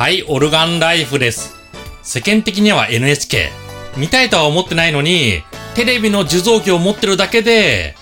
[0.00, 1.58] はい、オルガンライフです。
[2.02, 3.50] 世間的には NHK。
[3.98, 5.42] 見たいとは思ってないのに、
[5.74, 7.96] テレビの受像機を持ってるだけで、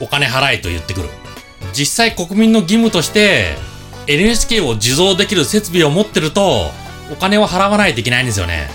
[0.00, 1.08] お金払えと言ってくる。
[1.72, 3.54] 実際国民の義務として、
[4.08, 6.72] NHK を受像できる設備を持ってると、
[7.12, 8.68] お金を払わないといけないんですよね。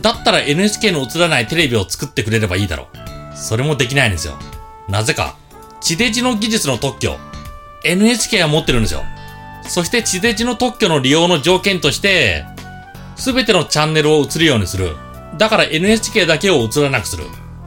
[0.00, 2.88] だったら NHK の映らないテレビを作ってくれればいいだろ
[3.32, 3.36] う。
[3.36, 4.36] それもできないんですよ。
[4.88, 5.36] なぜか、
[5.80, 7.16] 地デジの技術の特許、
[7.84, 9.04] NHK が持ってるんですよ。
[9.68, 12.44] そして地デジの特許の利用の条件として、
[13.16, 14.96] すべてのチャンネルを映るようにする。
[15.36, 17.24] だから NHK だけを映らなくする。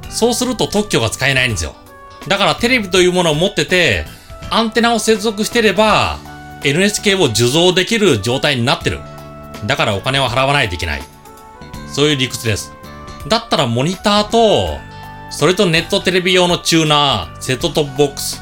[0.10, 1.76] そうすると特許が使えないんですよ。
[2.28, 4.06] だからテレビというものを持ってて、
[4.50, 6.20] アンテナを接続してれば、
[6.64, 9.00] NHK を受像できる状態になってる。
[9.66, 11.02] だからお金を払わないといけない。
[11.88, 12.74] そういう理屈です。
[13.28, 14.80] だったらモニターと、
[15.30, 18.42] それとネットテレビ用のチューナー、セットトップボックス。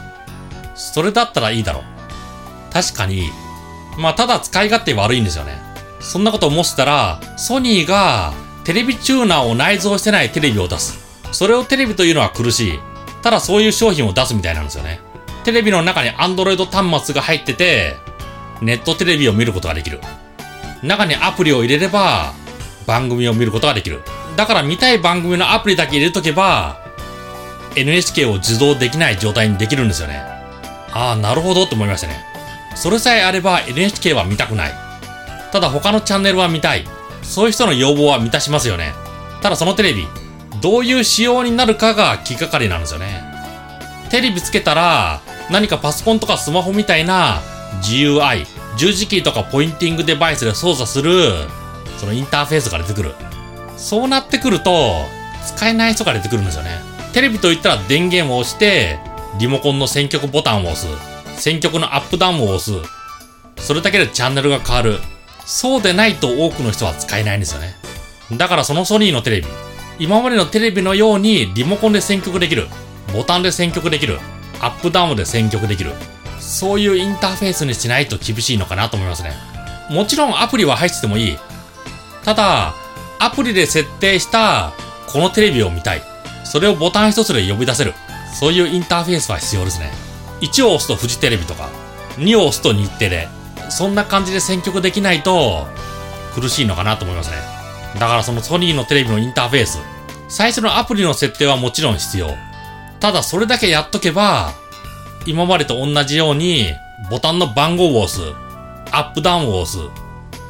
[0.76, 1.84] それだったらいいだろう。
[2.74, 3.30] 確かに、
[4.00, 5.62] まあただ使い勝手悪いんですよね。
[6.00, 10.98] そんなこと思ってたら、ソニーがテレビチューナーを内蔵してないテレビを出す。
[11.34, 12.80] それをテレビというのは苦しい。
[13.22, 15.02] ただそういう商品を出すみたいなんですよね。
[15.44, 17.98] テレビの中に Android 端末が入ってて、
[18.62, 20.00] ネットテレビを見ることができる。
[20.82, 22.34] 中にアプリを入れれば、
[22.88, 24.02] 番組を見ることができる。
[24.38, 26.80] だから見たい番組のアプリだけ入れとけば、
[27.76, 30.24] NHK を受動できない状態にできるんですよね。
[30.94, 32.29] ああ、なるほどって思いましたね。
[32.82, 34.72] それさえあれば NHK は見たくない。
[35.52, 36.86] ただ他のチャンネルは見たい。
[37.24, 38.94] そういう人の要望は満たしますよね。
[39.42, 40.08] ただそのテレビ、
[40.62, 43.22] どういう仕様になるかが気がかりなんですよね。
[44.10, 45.20] テレビつけたら、
[45.52, 47.42] 何かパソコンとかスマホみたいな
[47.84, 48.46] GUI、
[48.78, 51.34] 十字キーとかポインティングデバイスで操作する、
[51.98, 53.14] そのインターフェースが出てくる。
[53.76, 55.06] そうなってくると、
[55.46, 56.80] 使えない人が出てくるんですよね。
[57.12, 59.00] テレビといったら電源を押して、
[59.38, 60.88] リモコンの選曲ボタンを押す。
[61.40, 62.74] 選曲のアップダウンを押す。
[63.58, 65.00] それだけでチャンネルが変わる。
[65.46, 67.76] そうでないと多くの人は使えないんですよね。
[68.38, 69.48] だからそのソニーのテレビ、
[69.98, 72.68] 今までのテレビのようにリモコンで選曲できる。
[73.14, 74.20] ボタンで選曲できる。
[74.60, 75.92] アップダウンで選曲できる。
[76.40, 79.32] そういうインターフェースにしないと厳しいのかなと思いますね。
[79.90, 81.38] もちろんアプリは入っててもいい。
[82.24, 82.76] ただ、
[83.20, 84.74] アプリで設定した
[85.08, 86.02] このテレビを見たい。
[86.44, 87.94] それをボタン一つで呼び出せる。
[88.40, 90.09] そういうインターフェースは必要ですね。
[90.42, 91.70] 1を押すとフジテレビとか、
[92.18, 93.28] 2を押すと日テレ。
[93.70, 95.68] そんな感じで選曲できないと
[96.34, 97.38] 苦しいのかなと思いますね。
[98.00, 99.80] だからそのソニーのテレビのインターフェース。
[100.28, 102.30] 最初のアプリの設定はもちろん必要。
[103.00, 104.54] ただそれだけやっとけば、
[105.26, 106.74] 今までと同じように
[107.10, 108.22] ボタンの番号を押す。
[108.92, 109.78] アップダウンを押す。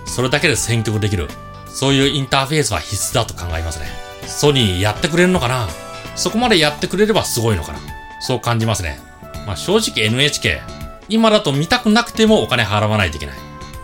[0.06, 1.28] それだけで選曲できる。
[1.68, 3.88] そういうインターフェースは必須だと考えますね。
[4.26, 5.68] ソニーやってくれるのかな？
[6.16, 7.80] そこまでやってくれればすごいのかな？
[8.22, 9.00] そう感じますね。
[9.50, 10.62] まあ正直 NHK、
[11.10, 13.36] 今だと見たくなくてもお金払わないといけない。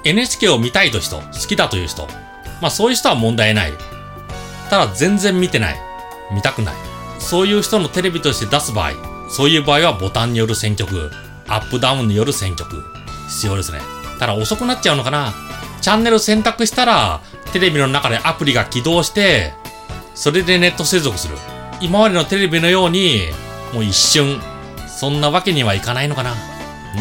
[0.03, 2.07] NHK を見たいと人、好きだという人、
[2.61, 3.73] まあそういう人は問題ない。
[4.69, 5.75] ただ全然見てない。
[6.31, 6.75] 見たくない。
[7.17, 8.91] そういう人のテレビとして出す場合、
[9.31, 11.09] そういう場合はボタンによる選曲、
[11.47, 12.83] アップダウンによる選曲、
[13.27, 13.79] 必要ですね。
[14.19, 15.33] ただ遅くなっちゃうのかな
[15.81, 17.21] チャンネル選択したら、
[17.53, 19.53] テレビの中でアプリが起動して、
[20.13, 21.35] それでネット接続する。
[21.81, 23.31] 今までのテレビのように、
[23.73, 24.39] もう一瞬、
[24.95, 26.35] そんなわけにはいかないのかな。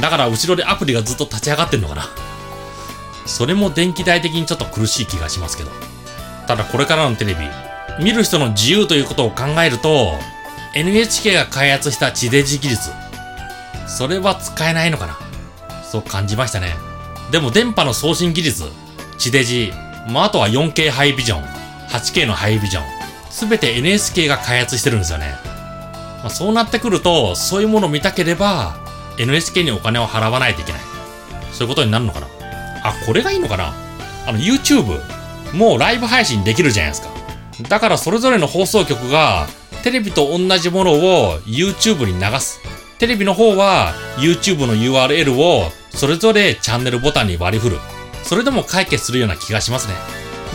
[0.01, 2.09] だから後ろでアプリがずっと立ち上がってんのかな。
[3.27, 5.71] それも電気代的にちょっと苦しい気がしますけど。
[6.47, 7.41] ただこれからのテレビ、
[8.03, 10.19] 見る人の自由ということを考えると、
[10.75, 12.91] NHK が開発した地デジ技術、
[13.87, 15.17] それは使えないのかな。
[15.91, 16.75] そう感じましたね。
[17.31, 18.65] でも電波の送信技術、
[19.17, 19.73] 地デジ、
[20.09, 21.45] まあ、あとは 4K ハイビジョン、
[21.89, 22.85] 8K のハイビジョン、
[23.31, 25.54] すべて NHK が開発してるんですよね。
[26.25, 28.79] まあ、そうなってくると、そういうものを見たければ、
[29.19, 30.81] NHK にお金を払わないといけない。
[31.53, 32.29] そういうことになるのかな。
[32.83, 33.75] あ、これがいいのかな
[34.27, 35.03] あの、YouTube、
[35.53, 37.11] もうライブ配信できるじゃないですか。
[37.69, 39.47] だからそれぞれの放送局が、
[39.83, 42.59] テレビと同じものを YouTube に流す。
[42.99, 47.79] テレビの方は YouTube の URL をそれぞれチャンネルボタンに割り振る。
[48.23, 49.95] それでも解決するような気がしますね。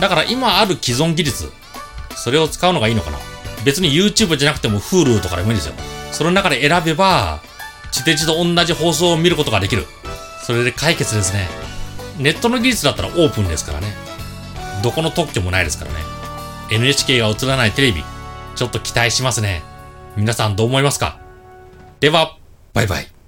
[0.00, 1.52] だから今ある既存技術、
[2.16, 3.18] それを使うのがいいのかな。
[3.64, 5.74] 別に YouTube じゃなくても Hulu とかでもいいんですよ。
[6.12, 7.40] その中で選べば、
[7.92, 9.86] 地デジと同じ放送を見ることができる。
[10.44, 11.48] それで解決ですね。
[12.18, 13.94] ネットの技術だったらオープンですからね。
[14.82, 15.98] どこの特許もないですからね。
[16.70, 18.04] NHK が映らないテレビ、
[18.56, 19.62] ちょっと期待しますね。
[20.16, 21.18] 皆さんどう思いますか？
[22.00, 22.36] では、
[22.72, 23.19] バイバイ。